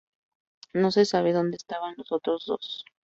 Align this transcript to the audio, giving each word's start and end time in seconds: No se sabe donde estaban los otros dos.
No 0.73 0.89
se 0.89 1.05
sabe 1.05 1.31
donde 1.31 1.57
estaban 1.57 1.93
los 1.95 2.11
otros 2.11 2.45
dos. 2.47 2.85